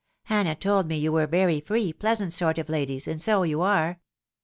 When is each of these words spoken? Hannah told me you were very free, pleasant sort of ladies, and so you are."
Hannah 0.23 0.55
told 0.55 0.87
me 0.87 0.97
you 0.97 1.11
were 1.11 1.27
very 1.27 1.59
free, 1.61 1.93
pleasant 1.93 2.33
sort 2.33 2.57
of 2.57 2.69
ladies, 2.69 3.07
and 3.07 3.21
so 3.21 3.43
you 3.43 3.61
are." 3.61 3.99